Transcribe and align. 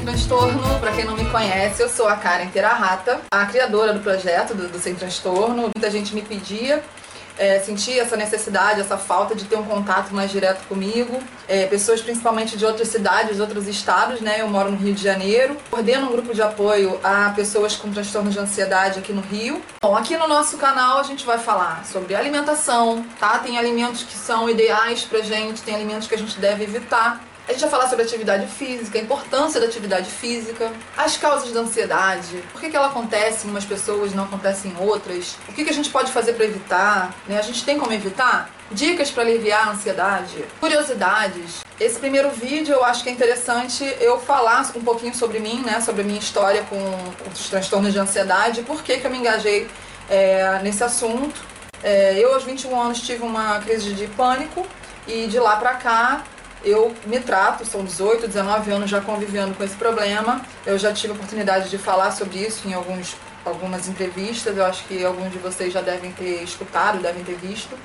Sem 0.00 0.06
Transtorno. 0.06 0.80
Para 0.80 0.92
quem 0.92 1.04
não 1.04 1.14
me 1.14 1.26
conhece, 1.26 1.82
eu 1.82 1.88
sou 1.88 2.08
a 2.08 2.16
Karen 2.16 2.48
Terahata, 2.48 3.20
a 3.30 3.44
criadora 3.44 3.92
do 3.92 4.00
projeto 4.00 4.54
do, 4.54 4.66
do 4.66 4.78
Sem 4.78 4.94
Transtorno. 4.94 5.70
Muita 5.74 5.90
gente 5.90 6.14
me 6.14 6.22
pedia 6.22 6.82
é, 7.40 7.58
sentia 7.58 8.02
essa 8.02 8.18
necessidade, 8.18 8.82
essa 8.82 8.98
falta 8.98 9.34
de 9.34 9.46
ter 9.46 9.56
um 9.56 9.64
contato 9.64 10.14
mais 10.14 10.30
direto 10.30 10.66
comigo. 10.68 11.18
É, 11.48 11.64
pessoas 11.66 12.02
principalmente 12.02 12.56
de 12.56 12.66
outras 12.66 12.88
cidades, 12.88 13.40
outros 13.40 13.66
estados, 13.66 14.20
né? 14.20 14.42
Eu 14.42 14.48
moro 14.48 14.70
no 14.70 14.76
Rio 14.76 14.94
de 14.94 15.02
Janeiro. 15.02 15.56
Coordeno 15.70 16.08
um 16.08 16.12
grupo 16.12 16.34
de 16.34 16.42
apoio 16.42 17.00
a 17.02 17.30
pessoas 17.30 17.74
com 17.74 17.90
transtorno 17.90 18.30
de 18.30 18.38
ansiedade 18.38 18.98
aqui 18.98 19.12
no 19.12 19.22
Rio. 19.22 19.62
Bom, 19.82 19.96
aqui 19.96 20.18
no 20.18 20.28
nosso 20.28 20.58
canal 20.58 20.98
a 20.98 21.02
gente 21.02 21.24
vai 21.24 21.38
falar 21.38 21.84
sobre 21.86 22.14
alimentação, 22.14 23.04
tá? 23.18 23.38
Tem 23.38 23.58
alimentos 23.58 24.02
que 24.02 24.16
são 24.16 24.48
ideais 24.48 25.02
pra 25.04 25.20
gente, 25.20 25.62
tem 25.62 25.74
alimentos 25.74 26.06
que 26.06 26.14
a 26.14 26.18
gente 26.18 26.38
deve 26.38 26.64
evitar. 26.64 27.24
A 27.50 27.52
gente 27.52 27.62
vai 27.62 27.70
falar 27.70 27.88
sobre 27.88 28.04
atividade 28.04 28.46
física, 28.46 28.96
a 28.96 29.02
importância 29.02 29.60
da 29.60 29.66
atividade 29.66 30.08
física, 30.08 30.70
as 30.96 31.16
causas 31.16 31.50
da 31.50 31.58
ansiedade, 31.58 32.44
por 32.52 32.60
que, 32.60 32.70
que 32.70 32.76
ela 32.76 32.86
acontece 32.86 33.44
em 33.44 33.50
umas 33.50 33.64
pessoas 33.64 34.12
e 34.12 34.14
não 34.14 34.22
acontece 34.22 34.68
em 34.68 34.76
outras, 34.78 35.36
o 35.48 35.52
que, 35.52 35.64
que 35.64 35.70
a 35.70 35.72
gente 35.72 35.90
pode 35.90 36.12
fazer 36.12 36.34
para 36.34 36.44
evitar, 36.44 37.12
né? 37.26 37.40
A 37.40 37.42
gente 37.42 37.64
tem 37.64 37.76
como 37.76 37.92
evitar? 37.92 38.48
Dicas 38.70 39.10
para 39.10 39.24
aliviar 39.24 39.66
a 39.66 39.70
ansiedade, 39.72 40.44
curiosidades. 40.60 41.64
Esse 41.80 41.98
primeiro 41.98 42.30
vídeo 42.30 42.72
eu 42.72 42.84
acho 42.84 43.02
que 43.02 43.08
é 43.08 43.12
interessante 43.12 43.84
eu 44.00 44.20
falar 44.20 44.70
um 44.76 44.84
pouquinho 44.84 45.12
sobre 45.12 45.40
mim, 45.40 45.60
né? 45.66 45.80
Sobre 45.80 46.02
a 46.02 46.04
minha 46.04 46.20
história 46.20 46.62
com 46.70 46.78
os 47.32 47.48
transtornos 47.48 47.92
de 47.92 47.98
ansiedade, 47.98 48.62
por 48.62 48.80
que, 48.84 48.98
que 48.98 49.06
eu 49.08 49.10
me 49.10 49.18
engajei 49.18 49.66
é, 50.08 50.60
nesse 50.62 50.84
assunto. 50.84 51.42
É, 51.82 52.16
eu, 52.16 52.32
aos 52.32 52.44
21 52.44 52.80
anos, 52.80 53.00
tive 53.00 53.24
uma 53.24 53.58
crise 53.58 53.92
de 53.92 54.06
pânico 54.06 54.64
e 55.08 55.26
de 55.26 55.40
lá 55.40 55.56
pra 55.56 55.74
cá 55.74 56.22
eu 56.64 56.94
me 57.06 57.20
trato, 57.20 57.64
são 57.64 57.84
18, 57.84 58.26
19 58.26 58.70
anos 58.70 58.90
já 58.90 59.00
convivendo 59.00 59.54
com 59.54 59.64
esse 59.64 59.76
problema. 59.76 60.42
Eu 60.66 60.78
já 60.78 60.92
tive 60.92 61.12
a 61.12 61.16
oportunidade 61.16 61.70
de 61.70 61.78
falar 61.78 62.10
sobre 62.10 62.38
isso 62.38 62.68
em 62.68 62.74
alguns, 62.74 63.16
algumas 63.44 63.88
entrevistas. 63.88 64.56
Eu 64.56 64.64
acho 64.64 64.84
que 64.84 65.04
alguns 65.04 65.32
de 65.32 65.38
vocês 65.38 65.72
já 65.72 65.80
devem 65.80 66.12
ter 66.12 66.42
escutado, 66.42 67.00
devem 67.00 67.24
ter 67.24 67.36
visto. 67.36 67.76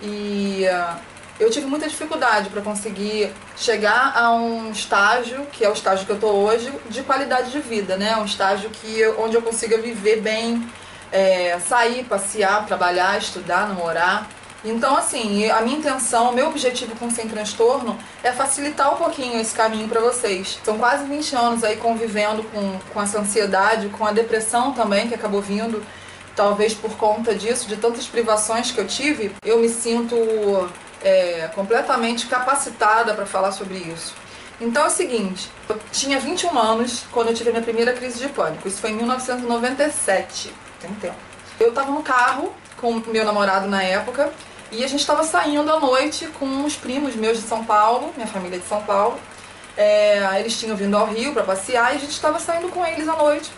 E 0.00 0.64
uh, 0.64 0.98
eu 1.38 1.50
tive 1.50 1.66
muita 1.66 1.88
dificuldade 1.88 2.48
para 2.48 2.62
conseguir 2.62 3.32
chegar 3.54 4.16
a 4.16 4.32
um 4.32 4.70
estágio, 4.70 5.46
que 5.52 5.62
é 5.62 5.68
o 5.68 5.74
estágio 5.74 6.06
que 6.06 6.12
eu 6.12 6.16
estou 6.16 6.34
hoje, 6.36 6.72
de 6.88 7.02
qualidade 7.02 7.50
de 7.50 7.60
vida, 7.60 7.98
né? 7.98 8.16
Um 8.16 8.24
estágio 8.24 8.70
que 8.70 9.06
onde 9.18 9.36
eu 9.36 9.42
consiga 9.42 9.76
viver 9.76 10.22
bem, 10.22 10.66
é, 11.12 11.58
sair, 11.58 12.04
passear, 12.04 12.64
trabalhar, 12.66 13.18
estudar, 13.18 13.68
namorar 13.68 14.26
então, 14.64 14.96
assim, 14.96 15.48
a 15.50 15.62
minha 15.62 15.78
intenção, 15.78 16.30
o 16.30 16.34
meu 16.34 16.48
objetivo 16.48 16.94
com 16.96 17.10
Sem 17.10 17.26
Transtorno 17.26 17.98
é 18.22 18.30
facilitar 18.30 18.92
um 18.92 18.96
pouquinho 18.96 19.40
esse 19.40 19.54
caminho 19.54 19.88
para 19.88 20.00
vocês. 20.00 20.58
São 20.62 20.78
quase 20.78 21.04
20 21.04 21.34
anos 21.34 21.64
aí 21.64 21.76
convivendo 21.76 22.42
com, 22.44 22.78
com 22.92 23.02
essa 23.02 23.18
ansiedade, 23.18 23.88
com 23.88 24.04
a 24.04 24.12
depressão 24.12 24.72
também 24.72 25.08
que 25.08 25.14
acabou 25.14 25.40
vindo, 25.40 25.82
talvez 26.36 26.74
por 26.74 26.90
conta 26.96 27.34
disso, 27.34 27.68
de 27.68 27.76
tantas 27.76 28.06
privações 28.06 28.70
que 28.70 28.78
eu 28.78 28.86
tive, 28.86 29.32
eu 29.42 29.58
me 29.58 29.68
sinto 29.68 30.14
é, 31.02 31.48
completamente 31.54 32.26
capacitada 32.26 33.14
para 33.14 33.24
falar 33.24 33.52
sobre 33.52 33.78
isso. 33.78 34.14
Então 34.60 34.84
é 34.84 34.88
o 34.88 34.90
seguinte, 34.90 35.50
eu 35.70 35.80
tinha 35.90 36.20
21 36.20 36.58
anos 36.58 37.04
quando 37.10 37.28
eu 37.28 37.34
tive 37.34 37.48
a 37.48 37.52
minha 37.52 37.64
primeira 37.64 37.94
crise 37.94 38.18
de 38.18 38.28
pânico. 38.28 38.68
Isso 38.68 38.78
foi 38.78 38.90
em 38.90 38.96
1997, 38.96 40.52
tem 40.78 40.92
tempo. 40.96 41.16
Eu 41.58 41.70
estava 41.70 41.90
no 41.90 42.02
carro 42.02 42.52
com 42.76 43.02
meu 43.06 43.24
namorado 43.24 43.66
na 43.66 43.82
época 43.82 44.30
e 44.72 44.84
a 44.84 44.88
gente 44.88 45.00
estava 45.00 45.24
saindo 45.24 45.70
à 45.70 45.80
noite 45.80 46.26
com 46.38 46.46
uns 46.46 46.76
primos 46.76 47.16
meus 47.16 47.38
de 47.38 47.42
São 47.42 47.64
Paulo, 47.64 48.12
minha 48.16 48.28
família 48.28 48.58
de 48.58 48.66
São 48.66 48.82
Paulo. 48.82 49.18
É, 49.76 50.38
eles 50.38 50.58
tinham 50.58 50.76
vindo 50.76 50.96
ao 50.96 51.06
Rio 51.06 51.32
para 51.32 51.42
passear 51.42 51.92
e 51.92 51.96
a 51.96 52.00
gente 52.00 52.12
estava 52.12 52.38
saindo 52.38 52.68
com 52.68 52.84
eles 52.86 53.08
à 53.08 53.16
noite 53.16 53.50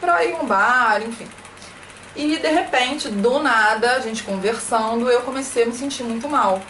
para 0.00 0.24
ir 0.24 0.34
a 0.34 0.38
um 0.38 0.46
bar, 0.46 1.02
enfim. 1.02 1.26
E 2.14 2.36
de 2.36 2.48
repente, 2.48 3.08
do 3.08 3.38
nada, 3.38 3.92
a 3.92 4.00
gente 4.00 4.22
conversando, 4.22 5.10
eu 5.10 5.22
comecei 5.22 5.62
a 5.62 5.66
me 5.66 5.72
sentir 5.72 6.04
muito 6.04 6.28
mal. 6.28 6.60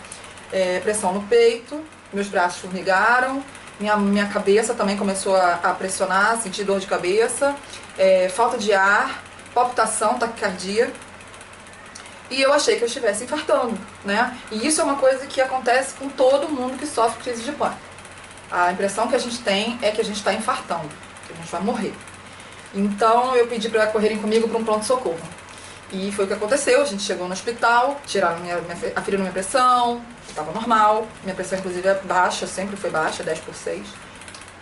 É, 0.53 0.79
pressão 0.81 1.13
no 1.13 1.23
peito, 1.23 1.83
meus 2.13 2.29
braços 2.29 2.61
formigaram, 2.61 3.43
minha, 3.81 3.97
minha 3.97 4.27
cabeça 4.27 4.75
também 4.75 4.97
começou 4.97 5.35
a, 5.35 5.55
a 5.55 5.75
pressionar, 5.75 6.41
sentir 6.41 6.65
dor 6.65 6.79
de 6.79 6.87
cabeça, 6.87 7.57
é, 7.99 8.29
falta 8.29 8.57
de 8.57 8.73
ar, 8.73 9.23
palpitação, 9.53 10.19
taquicardia. 10.19 10.93
E 12.33 12.41
eu 12.41 12.51
achei 12.51 12.77
que 12.77 12.83
eu 12.83 12.87
estivesse 12.87 13.25
infartando, 13.25 13.79
né? 14.07 14.35
E 14.51 14.67
isso 14.67 14.81
é 14.81 14.85
uma 14.85 14.97
coisa 14.97 15.27
que 15.27 15.39
acontece 15.39 15.93
com 15.97 16.09
todo 16.09 16.49
mundo 16.49 16.79
que 16.79 16.87
sofre 16.87 17.23
crise 17.23 17.43
de 17.43 17.53
pânico. 17.53 17.79
A 18.51 18.73
impressão 18.73 19.07
que 19.07 19.15
a 19.15 19.19
gente 19.19 19.43
tem 19.43 19.79
é 19.83 19.91
que 19.91 20.01
a 20.01 20.05
gente 20.05 20.17
está 20.17 20.33
infartando, 20.33 20.89
que 21.27 21.33
a 21.35 21.37
gente 21.37 21.53
vai 21.53 21.61
morrer. 21.61 21.95
Então 22.75 23.37
eu 23.37 23.47
pedi 23.49 23.69
para 23.69 23.87
correrem 23.89 24.19
comigo 24.19 24.49
para 24.49 24.59
um 24.59 24.65
pronto-socorro. 24.65 25.21
E 25.93 26.11
foi 26.11 26.25
o 26.25 26.29
que 26.29 26.33
aconteceu. 26.33 26.81
A 26.81 26.87
gente 26.87 27.03
chegou 27.03 27.27
no 27.27 27.35
hospital, 27.35 28.01
tiraram 28.07 28.41
minha, 28.41 28.57
minha, 28.63 28.93
aferiram 28.97 29.25
minha 29.25 29.33
pressão, 29.33 30.03
estava 30.27 30.53
normal. 30.53 31.07
Minha 31.23 31.35
pressão, 31.35 31.59
inclusive, 31.59 31.87
é 31.87 32.01
baixa, 32.03 32.47
sempre 32.47 32.77
foi 32.77 32.89
baixa, 32.89 33.23
10 33.23 33.41
por 33.41 33.55
6. 33.55 33.87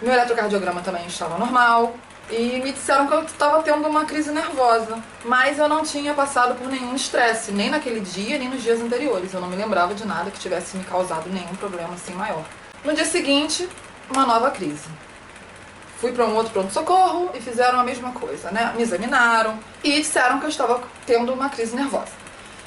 Meu 0.03 0.13
eletrocardiograma 0.13 0.81
também 0.81 1.07
estava 1.07 1.39
normal 1.39 1.95
e 2.31 2.61
me 2.63 2.73
disseram 2.73 3.07
que 3.07 3.15
eu 3.15 3.23
estava 3.25 3.63
tendo 3.63 3.87
uma 3.89 4.05
crise 4.05 4.31
nervosa. 4.31 5.03
Mas 5.25 5.59
eu 5.59 5.69
não 5.69 5.83
tinha 5.83 6.15
passado 6.15 6.55
por 6.55 6.69
nenhum 6.69 6.95
estresse, 6.95 7.53
nem 7.53 7.71
naquele 7.71 8.01
dia, 8.01 8.39
nem 8.39 8.49
nos 8.49 8.63
dias 8.63 8.81
anteriores. 8.81 9.33
Eu 9.33 9.41
não 9.41 9.49
me 9.49 9.57
lembrava 9.57 9.95
de 9.95 10.07
nada 10.07 10.31
que 10.31 10.39
tivesse 10.39 10.77
me 10.77 10.85
causado 10.85 11.29
nenhum 11.29 11.55
problema 11.57 11.95
assim 11.95 12.13
maior. 12.15 12.45
No 12.85 12.95
dia 12.95 13.05
seguinte, 13.05 13.69
uma 14.11 14.25
nova 14.25 14.51
crise. 14.51 14.89
Fui 15.99 16.13
para 16.13 16.25
um 16.25 16.35
outro 16.35 16.53
pronto-socorro 16.53 17.31
e 17.35 17.41
fizeram 17.41 17.79
a 17.79 17.85
mesma 17.85 18.13
coisa, 18.13 18.51
né? 18.51 18.73
Me 18.75 18.83
examinaram 18.83 19.59
e 19.85 20.01
disseram 20.01 20.39
que 20.39 20.47
eu 20.47 20.49
estava 20.49 20.83
tendo 21.05 21.33
uma 21.33 21.51
crise 21.51 21.77
nervosa. 21.77 22.13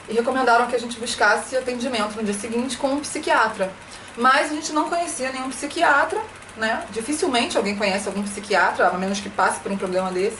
E 0.07 0.13
recomendaram 0.13 0.68
que 0.68 0.75
a 0.75 0.79
gente 0.79 1.00
buscasse 1.00 1.57
atendimento 1.57 2.16
no 2.16 2.23
dia 2.23 2.34
seguinte 2.34 2.78
com 2.78 2.90
um 2.90 3.00
psiquiatra. 3.00 3.72
Mas 4.16 4.52
a 4.52 4.53
gente 4.53 4.72
não 4.73 4.90
conhecia 4.90 5.31
nenhum 5.31 5.50
psiquiatra 5.50 6.22
né? 6.58 6.86
Dificilmente 6.91 7.58
alguém 7.58 7.75
conhece 7.75 8.08
algum 8.08 8.24
psiquiatra, 8.24 8.88
a 8.88 8.97
menos 8.97 9.19
que 9.19 9.30
passe 9.30 9.59
por 9.59 9.72
um 9.72 9.78
problema 9.78 10.12
desse. 10.12 10.38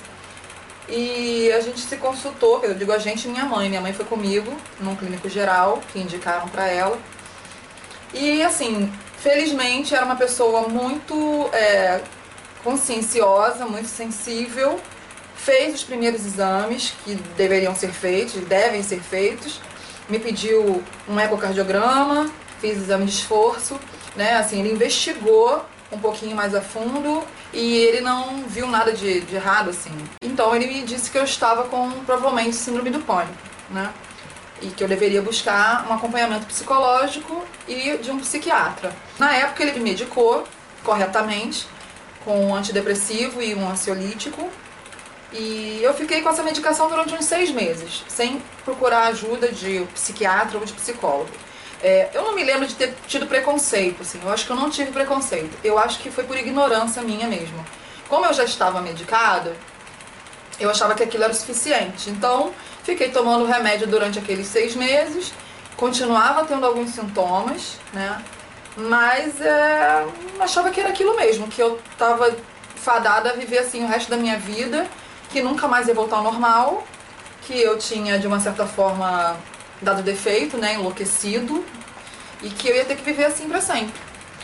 E 0.88 1.52
a 1.54 1.62
gente 1.62 1.80
se 1.80 1.96
consultou, 1.98 2.62
eu 2.64 2.74
digo 2.74 2.92
a 2.92 2.98
gente 2.98 3.28
minha 3.28 3.46
mãe. 3.46 3.70
Minha 3.70 3.82
mãe 3.82 3.94
foi 3.94 4.06
comigo 4.06 4.52
num 4.80 4.96
clínico 4.96 5.30
geral, 5.30 5.82
que 5.92 6.00
indicaram 6.00 6.48
para 6.50 6.68
ela. 6.68 7.00
E 8.14 8.44
assim, 8.44 8.92
felizmente 9.18 9.96
era 9.96 10.06
uma 10.06 10.16
pessoa 10.16 10.68
muito 10.68 11.50
é, 11.54 12.02
conscienciosa, 12.64 13.66
muito 13.66 13.88
sensível. 13.88 14.80
Fez 15.36 15.76
os 15.76 15.84
primeiros 15.84 16.26
exames 16.26 16.94
que 17.04 17.16
deveriam 17.36 17.76
ser 17.76 17.92
feitos, 17.92 18.36
devem 18.46 18.84
ser 18.84 19.02
feitos. 19.02 19.60
Me 20.08 20.20
pediu 20.20 20.84
um 21.08 21.20
ecocardiograma, 21.20 22.30
fiz 22.60 22.78
exame 22.78 23.06
de 23.06 23.12
esforço, 23.12 23.80
né? 24.16 24.36
Assim, 24.36 24.60
ele 24.60 24.72
investigou 24.72 25.66
um 25.94 26.00
pouquinho 26.00 26.36
mais 26.36 26.54
a 26.56 26.62
fundo 26.62 27.24
e 27.52 27.78
ele 27.78 28.02
não 28.02 28.44
viu 28.48 28.68
nada 28.68 28.92
de, 28.92 29.22
de 29.22 29.36
errado, 29.36 29.70
assim. 29.70 29.92
Então 30.22 30.56
ele 30.56 30.68
me 30.68 30.82
disse 30.84 31.10
que 31.10 31.18
eu 31.18 31.24
estava 31.24 31.64
com 31.64 31.92
provavelmente 32.06 32.56
síndrome 32.56 32.90
do 32.90 33.00
pânico, 33.00 33.38
né? 33.70 33.92
E 34.62 34.68
que 34.68 34.84
eu 34.84 34.88
deveria 34.88 35.22
buscar 35.22 35.86
um 35.90 35.94
acompanhamento 35.94 36.46
psicológico 36.46 37.44
e 37.68 37.98
de 37.98 38.12
um 38.12 38.20
psiquiatra. 38.20 38.94
Na 39.20 39.34
época 39.34 39.64
ele 39.64 39.74
me 39.74 39.92
medicou 39.92 40.46
corretamente 40.84 41.68
com 42.24 42.48
um 42.48 42.56
antidepressivo 42.56 43.42
e 43.42 43.54
um 43.54 43.70
ansiolítico. 43.70 44.50
E 45.32 45.80
eu 45.82 45.94
fiquei 45.96 46.22
com 46.22 46.30
essa 46.30 46.44
medicação 46.44 46.88
durante 46.90 47.14
uns 47.16 47.26
seis 47.26 47.50
meses, 47.50 48.04
sem 48.08 48.42
procurar 48.64 49.08
ajuda 49.08 49.52
de 49.52 49.84
psiquiatra 49.94 50.60
ou 50.60 50.66
de 50.66 50.74
psicólogo. 50.74 51.32
É, 51.84 52.10
eu 52.14 52.24
não 52.24 52.34
me 52.34 52.44
lembro 52.46 52.66
de 52.66 52.76
ter 52.76 52.96
tido 53.08 53.28
preconceito, 53.28 54.02
assim. 54.02 54.20
Eu 54.24 54.32
acho 54.32 54.46
que 54.46 54.52
eu 54.52 54.56
não 54.56 54.70
tive 54.70 54.92
preconceito. 54.92 55.58
Eu 55.62 55.78
acho 55.78 56.00
que 56.00 56.10
foi 56.10 56.24
por 56.24 56.38
ignorância 56.38 57.02
minha 57.02 57.28
mesmo. 57.28 57.64
Como 58.08 58.26
eu 58.26 58.34
já 58.34 58.46
estava 58.46 58.82
medicada, 58.82 59.54
eu 60.60 60.70
achava 60.70 60.96
que 60.96 61.04
aquilo 61.04 61.26
era 61.26 61.34
o 61.34 61.36
suficiente. 61.36 62.10
Então, 62.10 62.54
fiquei 62.84 63.10
tomando 63.10 63.46
remédio 63.46 63.86
durante 63.86 64.18
aqueles 64.18 64.48
seis 64.48 64.76
meses, 64.76 65.34
continuava 65.76 66.46
tendo 66.46 66.66
alguns 66.66 66.92
sintomas, 66.92 67.78
né? 67.92 68.24
Mas 68.78 69.42
é, 69.42 70.06
achava 70.40 70.72
que 70.72 70.80
era 70.80 70.90
aquilo 70.90 71.16
mesmo, 71.16 71.48
que 71.48 71.62
eu 71.62 71.80
estava 71.92 72.34
fadada 72.76 73.32
a 73.32 73.34
viver 73.34 73.60
assim 73.60 73.84
o 73.84 73.88
resto 73.88 74.10
da 74.10 74.18
minha 74.18 74.38
vida, 74.38 74.88
que 75.30 75.42
nunca 75.42 75.68
mais 75.68 75.88
ia 75.88 75.94
voltar 75.94 76.18
ao 76.18 76.24
normal, 76.24 76.86
que 77.44 77.60
eu 77.60 77.78
tinha 77.78 78.18
de 78.18 78.26
uma 78.26 78.40
certa 78.40 78.66
forma 78.66 79.38
dado 79.82 80.02
defeito, 80.02 80.58
né, 80.58 80.76
enlouquecido, 80.76 81.66
e 82.42 82.50
que 82.50 82.68
eu 82.70 82.76
ia 82.76 82.86
ter 82.86 82.96
que 82.96 83.04
viver 83.04 83.26
assim 83.26 83.48
para 83.48 83.62
sempre. 83.62 83.94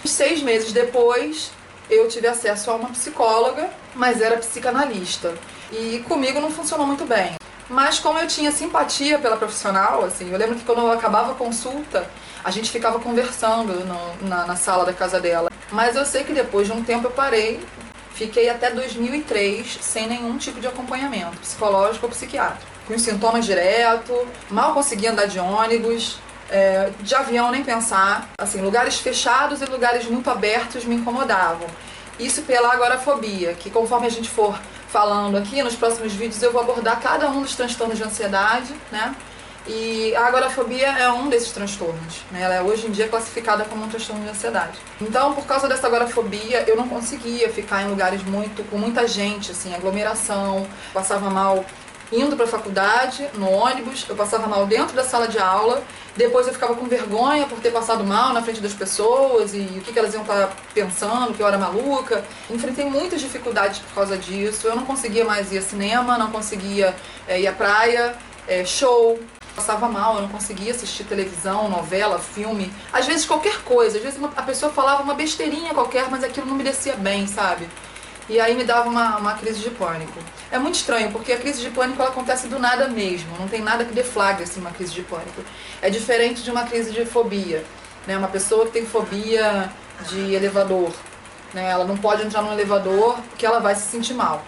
Seis 0.05 0.41
meses 0.41 0.71
depois, 0.71 1.51
eu 1.89 2.07
tive 2.07 2.27
acesso 2.27 2.71
a 2.71 2.75
uma 2.75 2.89
psicóloga, 2.89 3.69
mas 3.93 4.21
era 4.21 4.37
psicanalista. 4.37 5.33
E 5.71 6.03
comigo 6.07 6.39
não 6.39 6.51
funcionou 6.51 6.87
muito 6.87 7.05
bem. 7.05 7.35
Mas 7.69 7.99
como 7.99 8.17
eu 8.17 8.27
tinha 8.27 8.51
simpatia 8.51 9.19
pela 9.19 9.37
profissional, 9.37 10.03
assim, 10.03 10.31
eu 10.31 10.37
lembro 10.37 10.55
que 10.55 10.63
quando 10.63 10.81
eu 10.81 10.91
acabava 10.91 11.33
a 11.33 11.35
consulta, 11.35 12.09
a 12.43 12.49
gente 12.49 12.71
ficava 12.71 12.99
conversando 12.99 13.73
no, 13.85 14.27
na, 14.27 14.47
na 14.47 14.55
sala 14.55 14.85
da 14.85 14.93
casa 14.93 15.19
dela. 15.19 15.51
Mas 15.71 15.95
eu 15.95 16.05
sei 16.05 16.23
que 16.23 16.33
depois 16.33 16.65
de 16.65 16.73
um 16.73 16.83
tempo 16.83 17.07
eu 17.07 17.11
parei, 17.11 17.59
Fiquei 18.19 18.49
até 18.49 18.69
2003 18.69 19.79
sem 19.81 20.05
nenhum 20.05 20.37
tipo 20.37 20.59
de 20.59 20.67
acompanhamento, 20.67 21.37
psicológico 21.37 22.05
ou 22.05 22.11
psiquiátrico. 22.11 22.69
Com 22.89 22.97
sintomas 22.97 23.45
direto, 23.45 24.27
mal 24.49 24.73
conseguia 24.73 25.11
andar 25.11 25.27
de 25.27 25.37
ônibus, 25.39 26.17
é, 26.49 26.89
de 27.01 27.13
avião 27.13 27.51
nem 27.51 27.63
pensar. 27.63 28.27
Assim, 28.35 28.61
lugares 28.61 28.95
fechados 28.95 29.61
e 29.61 29.65
lugares 29.65 30.05
muito 30.05 30.27
abertos 30.27 30.85
me 30.85 30.95
incomodavam. 30.95 31.67
Isso 32.19 32.41
pela 32.41 32.73
agorafobia, 32.73 33.53
que 33.53 33.69
conforme 33.69 34.07
a 34.07 34.09
gente 34.09 34.27
for 34.27 34.59
falando 34.87 35.37
aqui 35.37 35.61
nos 35.61 35.75
próximos 35.75 36.13
vídeos, 36.13 36.41
eu 36.41 36.51
vou 36.51 36.61
abordar 36.61 36.99
cada 36.99 37.29
um 37.29 37.43
dos 37.43 37.55
transtornos 37.55 37.95
de 37.95 38.03
ansiedade, 38.03 38.73
né? 38.91 39.15
E 39.67 40.15
a 40.15 40.25
agorafobia 40.25 40.87
é 40.87 41.11
um 41.11 41.29
desses 41.29 41.51
transtornos. 41.51 42.23
Né? 42.31 42.41
Ela 42.41 42.55
é 42.55 42.61
hoje 42.63 42.87
em 42.87 42.91
dia 42.91 43.07
classificada 43.07 43.65
como 43.65 43.85
um 43.85 43.87
transtorno 43.87 44.23
de 44.23 44.29
ansiedade. 44.31 44.79
Então, 44.99 45.35
por 45.35 45.45
causa 45.45 45.67
dessa 45.67 45.85
agorafobia, 45.85 46.63
eu 46.67 46.75
não 46.75 46.89
conseguia 46.89 47.49
ficar 47.49 47.83
em 47.83 47.87
lugares 47.87 48.23
muito 48.23 48.67
com 48.67 48.79
muita 48.79 49.07
gente, 49.07 49.51
assim, 49.51 49.75
aglomeração, 49.75 50.65
passava 50.91 51.29
mal 51.29 51.63
indo 52.11 52.35
para 52.35 52.45
a 52.45 52.47
faculdade, 52.47 53.27
no 53.35 53.49
ônibus, 53.49 54.05
eu 54.09 54.15
passava 54.15 54.47
mal 54.47 54.65
dentro 54.65 54.95
da 54.95 55.03
sala 55.03 55.27
de 55.27 55.37
aula, 55.37 55.83
depois 56.15 56.47
eu 56.47 56.53
ficava 56.53 56.75
com 56.75 56.85
vergonha 56.85 57.45
por 57.45 57.59
ter 57.59 57.71
passado 57.71 58.03
mal 58.03 58.33
na 58.33 58.41
frente 58.41 58.59
das 58.59 58.73
pessoas 58.73 59.53
e 59.53 59.59
o 59.59 59.81
que, 59.81 59.93
que 59.93 59.99
elas 59.99 60.13
iam 60.13 60.23
estar 60.23 60.47
tá 60.47 60.53
pensando, 60.73 61.33
que 61.33 61.41
eu 61.41 61.47
era 61.47 61.57
maluca. 61.57 62.23
Enfrentei 62.49 62.85
muitas 62.85 63.21
dificuldades 63.21 63.79
por 63.79 63.93
causa 63.93 64.17
disso, 64.17 64.67
eu 64.67 64.75
não 64.75 64.85
conseguia 64.85 65.23
mais 65.23 65.51
ir 65.51 65.57
ao 65.57 65.63
cinema, 65.63 66.17
não 66.17 66.31
conseguia 66.31 66.95
é, 67.27 67.39
ir 67.39 67.47
à 67.47 67.53
praia, 67.53 68.15
é, 68.47 68.65
show, 68.65 69.19
passava 69.55 69.87
mal, 69.87 70.15
eu 70.15 70.21
não 70.23 70.29
conseguia 70.29 70.71
assistir 70.71 71.03
televisão, 71.03 71.69
novela, 71.69 72.17
filme, 72.17 72.71
às 72.91 73.05
vezes 73.05 73.25
qualquer 73.25 73.61
coisa, 73.63 73.97
às 73.97 74.03
vezes 74.03 74.17
uma, 74.17 74.31
a 74.35 74.41
pessoa 74.41 74.71
falava 74.71 75.03
uma 75.03 75.13
besteirinha 75.13 75.73
qualquer, 75.73 76.09
mas 76.09 76.23
aquilo 76.23 76.47
não 76.47 76.55
me 76.55 76.63
descia 76.63 76.95
bem, 76.95 77.27
sabe? 77.27 77.69
E 78.29 78.39
aí 78.39 78.55
me 78.55 78.63
dava 78.63 78.87
uma, 78.87 79.17
uma 79.17 79.33
crise 79.33 79.59
de 79.59 79.71
pânico. 79.71 80.19
É 80.51 80.59
muito 80.59 80.75
estranho, 80.75 81.11
porque 81.11 81.33
a 81.33 81.37
crise 81.37 81.61
de 81.61 81.71
pânico 81.71 81.99
ela 81.99 82.11
acontece 82.11 82.47
do 82.47 82.59
nada 82.59 82.87
mesmo, 82.87 83.35
não 83.39 83.47
tem 83.47 83.59
nada 83.59 83.83
que 83.83 83.91
deflagre 83.91 84.43
assim, 84.43 84.59
uma 84.59 84.69
crise 84.69 84.93
de 84.93 85.01
pânico. 85.01 85.43
É 85.81 85.89
diferente 85.89 86.43
de 86.43 86.51
uma 86.51 86.63
crise 86.63 86.91
de 86.91 87.03
fobia. 87.05 87.65
Né? 88.05 88.15
Uma 88.15 88.27
pessoa 88.27 88.67
que 88.67 88.71
tem 88.71 88.85
fobia 88.85 89.71
de 90.07 90.35
elevador, 90.35 90.91
né? 91.53 91.69
ela 91.69 91.85
não 91.85 91.97
pode 91.97 92.23
entrar 92.23 92.43
no 92.43 92.53
elevador 92.53 93.17
porque 93.29 93.45
ela 93.45 93.59
vai 93.59 93.73
se 93.73 93.89
sentir 93.89 94.13
mal. 94.13 94.45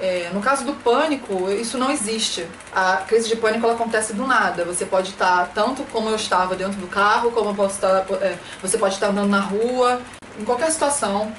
É, 0.00 0.30
no 0.34 0.40
caso 0.40 0.64
do 0.64 0.72
pânico, 0.72 1.48
isso 1.48 1.78
não 1.78 1.92
existe. 1.92 2.44
A 2.74 2.96
crise 3.06 3.28
de 3.28 3.36
pânico 3.36 3.64
ela 3.64 3.74
acontece 3.74 4.12
do 4.14 4.26
nada. 4.26 4.64
Você 4.64 4.84
pode 4.84 5.10
estar 5.10 5.52
tanto 5.54 5.84
como 5.92 6.08
eu 6.08 6.16
estava 6.16 6.56
dentro 6.56 6.80
do 6.80 6.88
carro, 6.88 7.30
como 7.30 7.50
eu 7.50 7.54
posso 7.54 7.76
estar, 7.76 8.04
é, 8.20 8.36
você 8.60 8.76
pode 8.76 8.94
estar 8.94 9.10
andando 9.10 9.28
na 9.28 9.38
rua, 9.38 10.02
em 10.40 10.44
qualquer 10.44 10.72
situação 10.72 11.32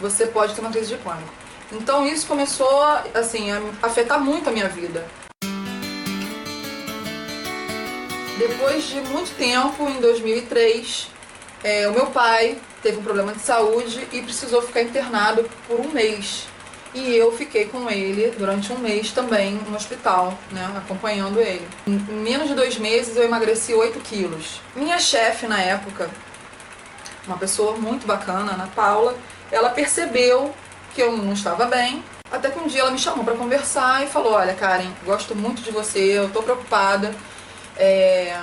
você 0.00 0.26
pode 0.26 0.54
ter 0.54 0.60
uma 0.60 0.70
crise 0.70 0.88
de 0.88 1.02
pânico. 1.02 1.32
Então 1.72 2.06
isso 2.06 2.26
começou 2.26 2.82
assim, 3.14 3.50
a 3.50 3.60
afetar 3.82 4.20
muito 4.20 4.48
a 4.48 4.52
minha 4.52 4.68
vida. 4.68 5.06
Depois 8.38 8.84
de 8.84 9.00
muito 9.02 9.36
tempo, 9.36 9.86
em 9.88 10.00
2003, 10.00 11.08
é, 11.62 11.86
o 11.88 11.92
meu 11.92 12.06
pai 12.06 12.58
teve 12.82 12.98
um 12.98 13.02
problema 13.02 13.32
de 13.32 13.40
saúde 13.40 14.08
e 14.12 14.22
precisou 14.22 14.62
ficar 14.62 14.82
internado 14.82 15.48
por 15.68 15.78
um 15.78 15.90
mês. 15.90 16.46
E 16.92 17.14
eu 17.14 17.30
fiquei 17.36 17.66
com 17.66 17.88
ele 17.88 18.32
durante 18.36 18.72
um 18.72 18.78
mês 18.78 19.12
também 19.12 19.60
no 19.68 19.76
hospital, 19.76 20.36
né, 20.50 20.72
acompanhando 20.76 21.38
ele. 21.38 21.68
Em 21.86 21.92
menos 21.92 22.48
de 22.48 22.54
dois 22.54 22.78
meses 22.78 23.16
eu 23.16 23.22
emagreci 23.22 23.74
8 23.74 24.00
quilos. 24.00 24.60
Minha 24.74 24.98
chefe 24.98 25.46
na 25.46 25.60
época, 25.60 26.10
uma 27.26 27.36
pessoa 27.36 27.76
muito 27.76 28.06
bacana, 28.06 28.52
Ana 28.52 28.68
Paula, 28.74 29.16
ela 29.50 29.70
percebeu 29.70 30.54
que 30.94 31.02
eu 31.02 31.16
não 31.16 31.32
estava 31.32 31.66
bem. 31.66 32.02
Até 32.30 32.50
que 32.50 32.58
um 32.58 32.66
dia 32.66 32.82
ela 32.82 32.90
me 32.90 32.98
chamou 32.98 33.24
para 33.24 33.34
conversar 33.34 34.04
e 34.04 34.06
falou: 34.06 34.34
Olha, 34.34 34.54
Karen, 34.54 34.90
gosto 35.04 35.34
muito 35.34 35.62
de 35.62 35.70
você, 35.70 35.98
eu 35.98 36.26
estou 36.26 36.42
preocupada. 36.42 37.14
É... 37.76 38.36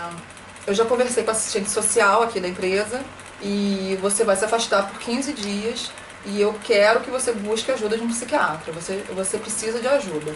Eu 0.65 0.73
já 0.73 0.83
conversei 0.83 1.23
com 1.23 1.31
a 1.31 1.33
assistente 1.33 1.69
social 1.69 2.23
aqui 2.23 2.41
da 2.41 2.47
empresa 2.47 3.01
e 3.41 3.97
você 4.01 4.25
vai 4.25 4.35
se 4.35 4.43
afastar 4.43 4.89
por 4.89 4.99
15 4.99 5.31
dias 5.31 5.89
e 6.25 6.41
eu 6.41 6.53
quero 6.63 6.99
que 6.99 7.09
você 7.09 7.31
busque 7.31 7.71
ajuda 7.71 7.97
de 7.97 8.03
um 8.03 8.09
psiquiatra. 8.09 8.73
Você, 8.73 9.03
você 9.15 9.37
precisa 9.37 9.79
de 9.79 9.87
ajuda. 9.87 10.35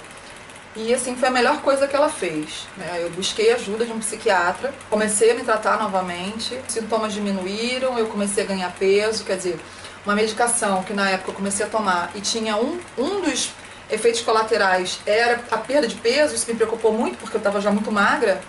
E 0.75 0.93
assim, 0.93 1.15
foi 1.15 1.27
a 1.27 1.31
melhor 1.31 1.61
coisa 1.61 1.87
que 1.87 1.95
ela 1.95 2.09
fez. 2.09 2.67
Né? 2.77 2.99
Eu 3.01 3.09
busquei 3.09 3.51
ajuda 3.51 3.85
de 3.85 3.91
um 3.91 3.99
psiquiatra, 3.99 4.73
comecei 4.89 5.31
a 5.31 5.33
me 5.33 5.43
tratar 5.43 5.77
novamente, 5.77 6.59
sintomas 6.67 7.13
diminuíram, 7.13 7.99
eu 7.99 8.07
comecei 8.07 8.43
a 8.43 8.47
ganhar 8.47 8.71
peso, 8.71 9.25
quer 9.25 9.35
dizer, 9.35 9.59
uma 10.05 10.15
medicação 10.15 10.81
que 10.83 10.93
na 10.93 11.09
época 11.09 11.31
eu 11.31 11.35
comecei 11.35 11.65
a 11.65 11.69
tomar 11.69 12.11
e 12.15 12.21
tinha 12.21 12.55
um, 12.55 12.79
um 12.97 13.21
dos 13.21 13.51
efeitos 13.89 14.21
colaterais 14.21 14.99
era 15.05 15.43
a 15.51 15.57
perda 15.57 15.87
de 15.87 15.95
peso, 15.95 16.33
isso 16.33 16.49
me 16.49 16.55
preocupou 16.55 16.93
muito 16.93 17.17
porque 17.17 17.35
eu 17.35 17.39
estava 17.39 17.59
já 17.59 17.69
muito 17.69 17.91
magra. 17.91 18.41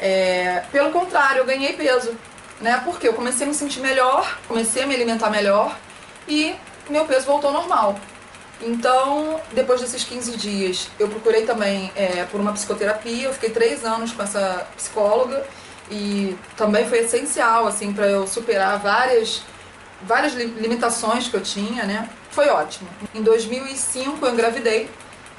É, 0.00 0.64
pelo 0.72 0.90
contrário, 0.90 1.38
eu 1.38 1.44
ganhei 1.44 1.74
peso, 1.74 2.12
né? 2.60 2.80
Porque 2.84 3.06
eu 3.06 3.12
comecei 3.14 3.46
a 3.46 3.48
me 3.48 3.54
sentir 3.54 3.80
melhor, 3.80 4.38
comecei 4.48 4.82
a 4.82 4.86
me 4.86 4.94
alimentar 4.94 5.30
melhor 5.30 5.78
e 6.26 6.56
meu 6.88 7.04
peso 7.04 7.26
voltou 7.26 7.50
ao 7.50 7.54
normal. 7.54 7.98
Então, 8.62 9.40
depois 9.52 9.80
desses 9.80 10.04
15 10.04 10.36
dias, 10.36 10.88
eu 10.98 11.08
procurei 11.08 11.44
também 11.46 11.90
é, 11.96 12.24
por 12.24 12.40
uma 12.40 12.52
psicoterapia. 12.52 13.24
Eu 13.24 13.32
fiquei 13.32 13.50
três 13.50 13.84
anos 13.84 14.12
com 14.12 14.22
essa 14.22 14.66
psicóloga 14.76 15.44
e 15.90 16.36
também 16.56 16.86
foi 16.88 17.00
essencial 17.00 17.66
assim 17.66 17.92
para 17.92 18.06
eu 18.06 18.26
superar 18.26 18.78
várias 18.78 19.42
várias 20.02 20.32
limitações 20.32 21.28
que 21.28 21.34
eu 21.34 21.42
tinha, 21.42 21.84
né? 21.84 22.08
Foi 22.30 22.48
ótimo. 22.48 22.88
Em 23.14 23.22
2005 23.22 24.24
eu 24.24 24.32
engravidei 24.32 24.88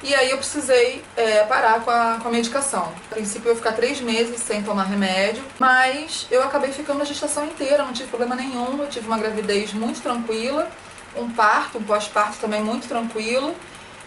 e 0.04 0.14
aí 0.14 0.30
eu 0.30 0.38
precisei 0.38 1.02
é, 1.16 1.44
parar 1.44 1.80
com 1.80 1.90
a, 1.90 2.18
com 2.20 2.28
a 2.28 2.30
medicação. 2.30 2.92
A 3.10 3.14
princípio 3.14 3.48
eu 3.48 3.52
ia 3.52 3.56
ficar 3.56 3.72
três 3.72 4.00
meses 4.00 4.40
sem 4.40 4.62
tomar 4.62 4.84
remédio, 4.84 5.42
mas 5.58 6.26
eu 6.30 6.42
acabei 6.42 6.72
ficando 6.72 7.02
a 7.02 7.04
gestação 7.04 7.44
inteira, 7.46 7.84
não 7.84 7.92
tive 7.92 8.08
problema 8.08 8.34
nenhum. 8.34 8.80
Eu 8.80 8.88
tive 8.88 9.06
uma 9.06 9.18
gravidez 9.18 9.72
muito 9.72 10.00
tranquila, 10.00 10.68
um 11.16 11.30
parto, 11.30 11.78
um 11.78 11.82
pós-parto 11.82 12.38
também 12.38 12.62
muito 12.62 12.88
tranquilo. 12.88 13.54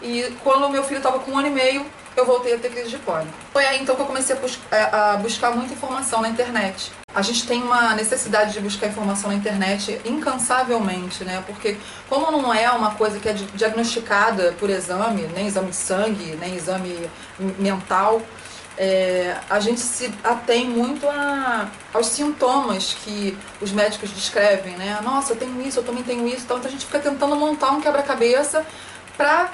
E 0.02 0.36
quando 0.44 0.66
o 0.66 0.70
meu 0.70 0.84
filho 0.84 0.98
estava 0.98 1.20
com 1.20 1.32
um 1.32 1.38
ano 1.38 1.48
e 1.48 1.52
meio, 1.52 1.86
eu 2.16 2.26
voltei 2.26 2.54
a 2.54 2.58
ter 2.58 2.70
crise 2.70 2.90
de 2.90 2.98
pânico. 2.98 3.34
Foi 3.52 3.66
aí 3.66 3.82
então 3.82 3.96
que 3.96 4.02
eu 4.02 4.06
comecei 4.06 4.36
a, 4.36 4.40
bus 4.40 4.60
é, 4.72 4.84
a 4.84 5.18
buscar 5.18 5.52
muita 5.52 5.74
informação 5.74 6.22
na 6.22 6.30
internet. 6.30 6.92
A 7.14 7.22
gente 7.22 7.48
tem 7.48 7.64
uma 7.64 7.96
necessidade 7.96 8.54
de 8.54 8.60
buscar 8.60 8.88
informação 8.88 9.30
na 9.30 9.36
internet 9.36 10.02
incansavelmente, 10.06 11.24
né? 11.24 11.44
Porque 11.46 11.78
como 12.10 12.30
não 12.32 12.54
é 12.54 12.70
uma 12.72 12.92
coisa 12.92 13.20
que 13.20 13.30
é 13.30 13.34
diagnosticada 13.34 14.54
por 14.60 14.70
exame, 14.70 15.28
nem 15.34 15.48
exame 15.48 15.70
de 15.70 15.76
sangue, 15.76 16.38
nem 16.40 16.56
exame 16.56 17.10
mental, 17.58 18.22
é, 18.78 19.38
a 19.50 19.60
gente 19.60 19.80
se 19.80 20.14
atém 20.24 20.70
muito 20.70 21.08
a, 21.08 21.70
aos 21.94 22.08
sintomas 22.08 22.96
que 23.04 23.38
os 23.62 23.72
médicos 23.72 24.10
descrevem, 24.12 24.76
né? 24.76 25.00
Nossa, 25.02 25.34
eu 25.34 25.38
tenho 25.38 25.62
isso, 25.62 25.80
eu 25.80 25.84
também 25.84 26.04
tenho 26.04 26.28
isso. 26.28 26.44
Então 26.44 26.58
a 26.58 26.68
gente 26.68 26.86
fica 26.86 27.00
tentando 27.00 27.36
montar 27.36 27.72
um 27.72 27.82
quebra-cabeça 27.82 28.66
para 29.16 29.52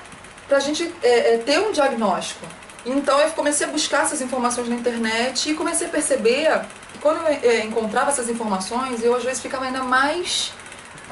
a 0.49 0.59
gente 0.59 0.91
é, 1.03 1.35
é, 1.35 1.37
ter 1.37 1.59
um 1.59 1.71
diagnóstico. 1.71 2.45
Então 2.85 3.19
eu 3.19 3.29
comecei 3.31 3.67
a 3.67 3.69
buscar 3.69 4.03
essas 4.03 4.21
informações 4.21 4.67
na 4.67 4.75
internet 4.75 5.51
e 5.51 5.53
comecei 5.53 5.87
a 5.87 5.89
perceber 5.89 6.61
que 6.91 6.99
quando 6.99 7.17
eu 7.43 7.51
é, 7.51 7.63
encontrava 7.63 8.09
essas 8.09 8.27
informações, 8.27 9.03
eu 9.03 9.15
às 9.15 9.23
vezes 9.23 9.41
ficava 9.41 9.65
ainda 9.65 9.83
mais 9.83 10.51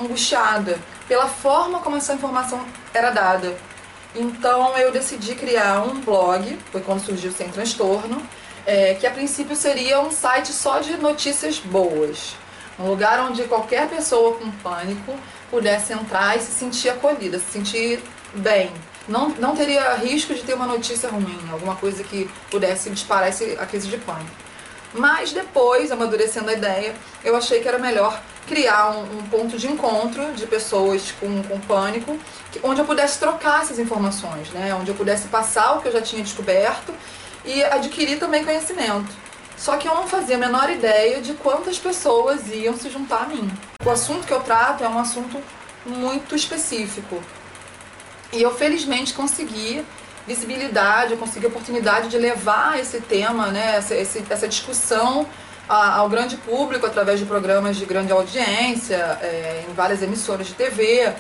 angustiada 0.02 0.80
pela 1.08 1.28
forma 1.28 1.80
como 1.80 1.98
essa 1.98 2.14
informação 2.14 2.66
era 2.94 3.12
dada. 3.12 3.56
Então 4.16 4.78
eu 4.78 4.92
decidi 4.92 5.36
criar 5.36 5.84
um 5.84 6.02
blog, 6.02 6.58
foi 6.72 6.82
quando 6.82 7.04
surgiu 7.04 7.32
Sem 7.32 7.50
Transtorno, 7.50 8.22
é, 8.66 8.96
que 8.96 9.06
a 9.06 9.12
princípio 9.12 9.56
seria 9.56 10.00
um 10.00 10.12
site 10.12 10.52
só 10.52 10.80
de 10.80 10.98
notícias 10.98 11.60
boas. 11.60 12.36
Um 12.80 12.88
lugar 12.88 13.20
onde 13.20 13.44
qualquer 13.44 13.88
pessoa 13.90 14.38
com 14.38 14.50
pânico 14.52 15.14
pudesse 15.52 15.94
entrar 15.94 16.38
e 16.38 16.40
se 16.40 16.52
sentir 16.52 16.90
acolhida, 16.90 17.38
se 17.40 17.52
sentir 17.52 18.02
bem. 18.34 18.72
Não, 19.08 19.30
não 19.30 19.56
teria 19.56 19.96
risco 19.96 20.34
de 20.34 20.44
ter 20.44 20.54
uma 20.54 20.68
notícia 20.68 21.10
ruim, 21.10 21.40
alguma 21.52 21.76
coisa 21.76 22.04
que 22.04 22.30
pudesse 22.50 22.90
disparar 22.90 23.30
a 23.60 23.66
crise 23.66 23.88
de 23.88 23.98
pânico. 23.98 24.49
Mas 24.94 25.32
depois, 25.32 25.92
amadurecendo 25.92 26.50
a 26.50 26.54
ideia, 26.54 26.96
eu 27.24 27.36
achei 27.36 27.62
que 27.62 27.68
era 27.68 27.78
melhor 27.78 28.20
criar 28.48 28.90
um, 28.90 29.20
um 29.20 29.22
ponto 29.30 29.58
de 29.58 29.68
encontro 29.68 30.34
de 30.34 30.48
pessoas 30.48 31.14
com, 31.20 31.44
com 31.44 31.60
pânico, 31.60 32.18
que, 32.52 32.60
onde 32.64 32.82
eu 32.82 32.86
pudesse 32.86 33.20
trocar 33.20 33.62
essas 33.62 33.78
informações, 33.78 34.50
né? 34.50 34.74
onde 34.74 34.90
eu 34.90 34.96
pudesse 34.96 35.28
passar 35.28 35.78
o 35.78 35.82
que 35.82 35.88
eu 35.88 35.92
já 35.92 36.02
tinha 36.02 36.24
descoberto 36.24 36.94
e 37.46 37.64
adquirir 37.64 38.18
também 38.18 38.44
conhecimento. 38.44 39.14
Só 39.56 39.78
que 39.78 39.88
eu 39.88 39.94
não 39.94 40.08
fazia 40.08 40.36
a 40.36 40.40
menor 40.40 40.70
ideia 40.70 41.22
de 41.22 41.34
quantas 41.34 41.78
pessoas 41.78 42.48
iam 42.48 42.76
se 42.76 42.90
juntar 42.90 43.24
a 43.24 43.26
mim. 43.26 43.52
O 43.86 43.90
assunto 43.90 44.26
que 44.26 44.34
eu 44.34 44.40
trato 44.40 44.84
é 44.84 44.90
um 44.90 44.98
assunto 44.98 45.38
muito 45.86 46.34
específico. 46.34 47.22
E 48.32 48.42
eu 48.42 48.56
felizmente 48.56 49.14
consegui 49.14 49.86
visibilidade, 50.28 51.14
eu 51.14 51.18
consegui 51.18 51.46
a 51.46 51.50
oportunidade 51.50 52.10
de 52.10 52.18
levar 52.18 52.80
esse 52.80 53.02
tema, 53.02 53.48
né, 53.48 53.76
essa, 53.78 53.96
essa 53.96 54.48
discussão 54.48 55.28
ao 55.70 56.10
grande 56.10 56.36
público 56.36 56.88
através 56.88 57.20
de 57.20 57.26
programas 57.26 57.78
de 57.78 57.86
grande 57.86 58.12
audiência, 58.12 58.98
é, 59.22 59.66
em 59.70 59.74
várias 59.74 60.02
emissoras 60.02 60.48
de 60.48 60.54
TV. 60.56 61.14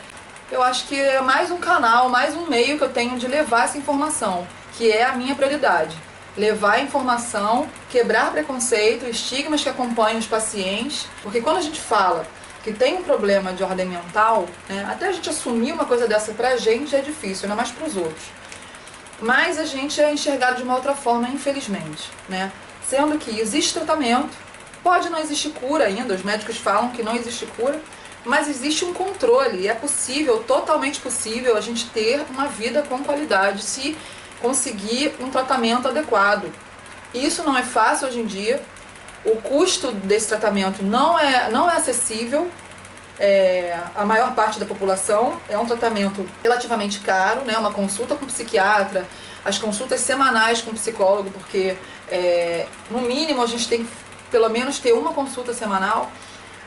eu 0.51 0.63
acho 0.63 0.87
que 0.87 0.99
é 0.99 1.21
mais 1.21 1.51
um 1.51 1.57
canal, 1.57 2.09
mais 2.09 2.35
um 2.35 2.47
meio 2.47 2.77
que 2.77 2.83
eu 2.83 2.89
tenho 2.89 3.19
de 3.19 3.27
levar 3.27 3.65
essa 3.65 3.77
informação, 3.77 4.47
que 4.73 4.91
é 4.91 5.05
a 5.05 5.13
minha 5.13 5.35
prioridade. 5.35 5.95
Levar 6.35 6.73
a 6.73 6.79
informação, 6.79 7.69
quebrar 7.91 8.31
preconceito, 8.31 9.05
estigmas 9.05 9.61
que 9.61 9.69
acompanham 9.69 10.17
os 10.17 10.25
pacientes, 10.25 11.05
porque 11.21 11.41
quando 11.41 11.57
a 11.57 11.61
gente 11.61 11.79
fala 11.79 12.25
que 12.63 12.73
tem 12.73 12.97
um 12.97 13.03
problema 13.03 13.53
de 13.53 13.63
ordem 13.63 13.85
mental, 13.85 14.47
né, 14.67 14.87
até 14.89 15.09
a 15.09 15.11
gente 15.11 15.29
assumir 15.29 15.71
uma 15.73 15.85
coisa 15.85 16.07
dessa 16.07 16.31
pra 16.33 16.57
gente 16.57 16.95
é 16.95 17.01
difícil, 17.01 17.45
ainda 17.45 17.55
mais 17.55 17.69
pros 17.69 17.95
outros. 17.95 18.25
Mas 19.21 19.59
a 19.59 19.65
gente 19.65 19.99
é 20.01 20.13
enxergado 20.13 20.57
de 20.57 20.63
uma 20.63 20.75
outra 20.75 20.95
forma, 20.95 21.27
infelizmente, 21.27 22.09
né? 22.27 22.51
Sendo 22.87 23.17
que 23.17 23.39
existe 23.39 23.73
tratamento, 23.73 24.35
pode 24.81 25.09
não 25.09 25.19
existir 25.19 25.49
cura 25.49 25.85
ainda, 25.85 26.13
os 26.13 26.23
médicos 26.23 26.57
falam 26.57 26.89
que 26.89 27.03
não 27.03 27.15
existe 27.15 27.45
cura, 27.45 27.81
mas 28.25 28.47
existe 28.47 28.85
um 28.85 28.93
controle 28.93 29.59
e 29.59 29.67
é 29.67 29.73
possível, 29.73 30.43
totalmente 30.43 30.99
possível, 30.99 31.57
a 31.57 31.61
gente 31.61 31.89
ter 31.89 32.25
uma 32.29 32.47
vida 32.47 32.81
com 32.83 33.03
qualidade 33.03 33.61
se 33.61 33.97
conseguir 34.41 35.13
um 35.19 35.29
tratamento 35.29 35.87
adequado. 35.87 36.51
Isso 37.13 37.43
não 37.43 37.57
é 37.57 37.63
fácil 37.63 38.07
hoje 38.07 38.19
em 38.19 38.25
dia. 38.25 38.61
O 39.25 39.35
custo 39.37 39.91
desse 39.91 40.27
tratamento 40.27 40.83
não 40.83 41.19
é, 41.19 41.49
não 41.49 41.69
é 41.69 41.75
acessível 41.75 42.49
é, 43.19 43.77
a 43.95 44.05
maior 44.05 44.33
parte 44.33 44.59
da 44.59 44.65
população. 44.65 45.39
É 45.49 45.57
um 45.57 45.65
tratamento 45.65 46.25
relativamente 46.41 46.99
caro, 46.99 47.41
né? 47.41 47.57
uma 47.57 47.71
consulta 47.71 48.15
com 48.15 48.25
psiquiatra, 48.25 49.05
as 49.43 49.57
consultas 49.57 49.99
semanais 49.99 50.61
com 50.61 50.71
psicólogo, 50.71 51.29
porque 51.31 51.75
é, 52.09 52.65
no 52.89 53.01
mínimo 53.01 53.41
a 53.41 53.47
gente 53.47 53.67
tem 53.67 53.83
que 53.83 53.89
pelo 54.31 54.49
menos 54.49 54.79
ter 54.79 54.93
uma 54.93 55.11
consulta 55.11 55.53
semanal 55.53 56.11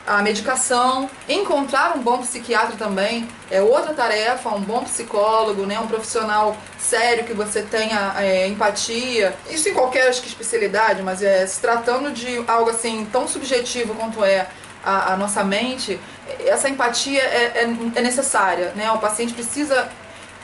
a 0.05 0.21
medicação, 0.21 1.09
encontrar 1.29 1.95
um 1.95 2.01
bom 2.01 2.17
psiquiatra 2.17 2.75
também 2.75 3.27
é 3.49 3.61
outra 3.61 3.93
tarefa, 3.93 4.49
um 4.49 4.59
bom 4.59 4.83
psicólogo, 4.83 5.65
né, 5.65 5.79
um 5.79 5.87
profissional 5.87 6.57
sério 6.77 7.23
que 7.23 7.33
você 7.33 7.61
tenha 7.61 8.13
é, 8.17 8.47
empatia. 8.47 9.33
Isso 9.49 9.69
em 9.69 9.73
qualquer 9.73 10.09
acho 10.09 10.21
que, 10.21 10.27
especialidade, 10.27 11.01
mas 11.01 11.23
é, 11.23 11.47
se 11.47 11.61
tratando 11.61 12.11
de 12.11 12.43
algo 12.47 12.69
assim 12.69 13.07
tão 13.11 13.27
subjetivo 13.27 13.95
quanto 13.95 14.23
é 14.25 14.47
a, 14.83 15.13
a 15.13 15.17
nossa 15.17 15.41
mente, 15.43 15.97
essa 16.47 16.69
empatia 16.69 17.21
é, 17.21 17.63
é, 17.63 17.75
é 17.95 18.01
necessária, 18.01 18.71
né? 18.75 18.91
O 18.91 18.97
paciente 18.97 19.33
precisa 19.33 19.89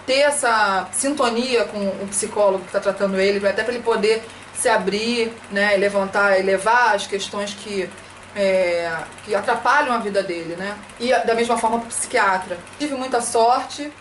ter 0.06 0.20
essa 0.20 0.88
sintonia 0.92 1.66
com 1.66 1.80
o 1.80 2.08
psicólogo 2.10 2.60
que 2.62 2.68
está 2.68 2.80
tratando 2.80 3.20
ele, 3.20 3.46
até 3.48 3.64
para 3.64 3.74
ele 3.74 3.84
poder 3.84 4.24
se 4.54 4.68
abrir, 4.68 5.32
né, 5.52 5.78
levantar, 5.78 6.38
elevar 6.38 6.96
as 6.96 7.08
questões 7.08 7.54
que 7.54 7.90
é, 8.36 8.92
que 9.26 9.34
atrapalham 9.34 9.94
a 9.94 9.98
vida 9.98 10.22
dele, 10.22 10.56
né? 10.56 10.78
E 11.00 11.10
da 11.26 11.34
mesma 11.34 11.58
forma 11.58 11.80
para 11.80 11.86
o 11.86 11.90
psiquiatra. 11.90 12.58
Tive 12.78 12.96
muita 12.96 13.22
sorte 13.22 13.92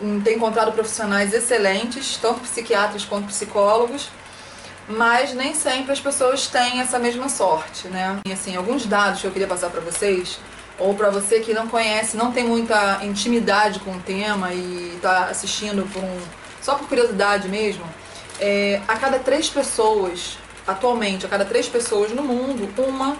em 0.00 0.20
ter 0.20 0.34
encontrado 0.34 0.72
profissionais 0.72 1.32
excelentes, 1.32 2.16
tanto 2.16 2.40
psiquiatras 2.40 3.04
quanto 3.04 3.28
psicólogos, 3.28 4.10
mas 4.88 5.34
nem 5.34 5.54
sempre 5.54 5.92
as 5.92 6.00
pessoas 6.00 6.46
têm 6.46 6.80
essa 6.80 6.98
mesma 6.98 7.28
sorte, 7.28 7.88
né? 7.88 8.18
E 8.26 8.32
assim, 8.32 8.56
alguns 8.56 8.86
dados 8.86 9.20
que 9.20 9.26
eu 9.26 9.30
queria 9.30 9.48
passar 9.48 9.70
para 9.70 9.80
vocês, 9.80 10.38
ou 10.78 10.94
para 10.94 11.10
você 11.10 11.40
que 11.40 11.54
não 11.54 11.68
conhece, 11.68 12.16
não 12.16 12.32
tem 12.32 12.44
muita 12.44 13.00
intimidade 13.04 13.80
com 13.80 13.92
o 13.92 14.00
tema 14.00 14.52
e 14.52 14.94
está 14.96 15.26
assistindo 15.26 15.88
por 15.92 16.02
um, 16.02 16.20
só 16.60 16.74
por 16.74 16.88
curiosidade 16.88 17.48
mesmo, 17.48 17.84
é, 18.40 18.80
a 18.88 18.96
cada 18.96 19.18
três 19.18 19.48
pessoas, 19.48 20.38
atualmente, 20.66 21.24
a 21.26 21.28
cada 21.28 21.44
três 21.44 21.68
pessoas 21.68 22.10
no 22.10 22.22
mundo, 22.22 22.68
uma 22.78 23.16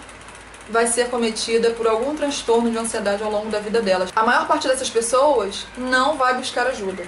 vai 0.69 0.87
ser 0.87 1.03
acometida 1.03 1.71
por 1.71 1.87
algum 1.87 2.15
transtorno 2.15 2.71
de 2.71 2.77
ansiedade 2.77 3.23
ao 3.23 3.31
longo 3.31 3.49
da 3.49 3.59
vida 3.59 3.81
delas. 3.81 4.09
A 4.15 4.23
maior 4.23 4.47
parte 4.47 4.67
dessas 4.67 4.89
pessoas 4.89 5.67
não 5.77 6.17
vai 6.17 6.35
buscar 6.35 6.67
ajuda. 6.67 7.03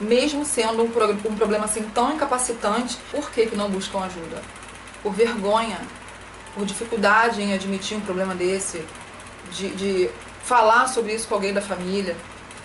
Mesmo 0.00 0.44
sendo 0.44 0.82
um, 0.82 0.86
um 1.30 1.36
problema 1.36 1.64
assim 1.64 1.82
tão 1.94 2.14
incapacitante, 2.14 2.98
por 3.10 3.30
que, 3.30 3.46
que 3.46 3.56
não 3.56 3.70
buscam 3.70 4.00
ajuda? 4.00 4.42
Por 5.02 5.12
vergonha, 5.12 5.78
por 6.54 6.66
dificuldade 6.66 7.40
em 7.40 7.54
admitir 7.54 7.96
um 7.96 8.00
problema 8.00 8.34
desse, 8.34 8.84
de, 9.50 9.68
de 9.70 10.10
falar 10.44 10.88
sobre 10.88 11.12
isso 11.14 11.26
com 11.28 11.34
alguém 11.34 11.52
da 11.52 11.62
família. 11.62 12.16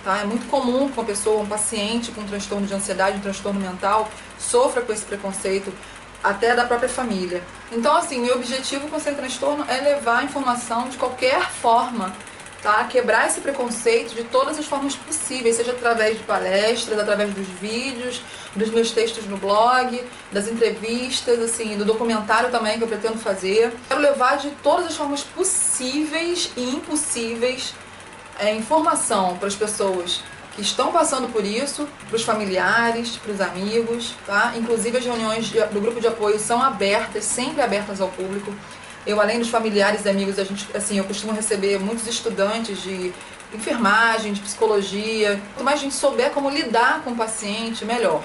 Tá? 0.03 0.19
É 0.19 0.23
muito 0.23 0.47
comum 0.47 0.89
que 0.89 0.99
uma 0.99 1.05
pessoa, 1.05 1.41
um 1.41 1.47
paciente 1.47 2.11
com 2.11 2.21
um 2.21 2.27
transtorno 2.27 2.65
de 2.65 2.73
ansiedade, 2.73 3.17
um 3.17 3.21
transtorno 3.21 3.59
mental, 3.59 4.09
sofra 4.39 4.81
com 4.81 4.91
esse 4.91 5.05
preconceito 5.05 5.71
até 6.23 6.55
da 6.55 6.65
própria 6.65 6.89
família. 6.89 7.43
Então, 7.71 7.95
assim, 7.95 8.21
meu 8.21 8.35
objetivo 8.35 8.87
com 8.87 8.99
Sem 8.99 9.15
Transtorno 9.15 9.65
é 9.67 9.81
levar 9.81 10.19
a 10.19 10.23
informação 10.23 10.87
de 10.87 10.97
qualquer 10.97 11.49
forma, 11.49 12.13
tá? 12.61 12.83
Quebrar 12.85 13.27
esse 13.27 13.41
preconceito 13.41 14.13
de 14.13 14.23
todas 14.23 14.57
as 14.57 14.65
formas 14.65 14.95
possíveis, 14.95 15.55
seja 15.55 15.71
através 15.71 16.17
de 16.17 16.23
palestras, 16.23 16.99
através 16.99 17.33
dos 17.33 17.47
vídeos, 17.47 18.21
dos 18.55 18.69
meus 18.69 18.91
textos 18.91 19.25
no 19.25 19.37
blog, 19.37 20.03
das 20.31 20.47
entrevistas, 20.47 21.39
assim, 21.39 21.77
do 21.77 21.85
documentário 21.85 22.51
também 22.51 22.77
que 22.77 22.83
eu 22.83 22.87
pretendo 22.87 23.17
fazer. 23.17 23.73
Quero 23.87 23.99
levar 23.99 24.37
de 24.37 24.51
todas 24.63 24.87
as 24.87 24.95
formas 24.95 25.23
possíveis 25.23 26.51
e 26.55 26.69
impossíveis 26.69 27.73
é, 28.39 28.53
informação 28.53 29.37
para 29.37 29.47
as 29.47 29.55
pessoas 29.55 30.23
que 30.55 30.61
estão 30.61 30.91
passando 30.91 31.29
por 31.29 31.45
isso, 31.45 31.87
para 32.07 32.15
os 32.15 32.23
familiares, 32.23 33.15
para 33.15 33.31
os 33.31 33.39
amigos, 33.39 34.13
tá? 34.25 34.53
Inclusive 34.57 34.97
as 34.97 35.05
reuniões 35.05 35.49
do 35.49 35.79
grupo 35.79 36.01
de 36.01 36.07
apoio 36.07 36.37
são 36.39 36.61
abertas, 36.61 37.23
sempre 37.23 37.61
abertas 37.61 38.01
ao 38.01 38.09
público. 38.09 38.53
Eu, 39.05 39.19
além 39.19 39.39
dos 39.39 39.49
familiares 39.49 40.05
e 40.05 40.09
amigos, 40.09 40.37
a 40.37 40.43
gente, 40.43 40.67
assim, 40.75 40.97
eu 40.97 41.03
costumo 41.03 41.33
receber 41.33 41.79
muitos 41.79 42.07
estudantes 42.07 42.81
de 42.81 43.13
enfermagem, 43.53 44.33
de 44.33 44.41
psicologia. 44.41 45.41
Quanto 45.53 45.65
mais 45.65 45.79
a 45.79 45.83
gente 45.83 45.95
souber 45.95 46.31
como 46.31 46.49
lidar 46.49 47.03
com 47.03 47.11
o 47.11 47.15
paciente, 47.15 47.83
melhor. 47.83 48.23